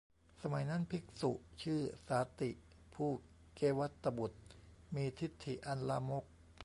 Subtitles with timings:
[0.41, 1.31] สมัยนั้น ภิกษุ
[1.61, 2.51] ชื่อสาติ
[2.93, 3.09] ผู้
[3.55, 4.39] เกวัฏฏบุตร
[4.95, 6.25] มีทิฏฐิอันลามก